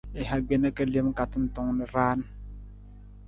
[0.21, 2.19] I ha gbena ka lem ka tantong na raan.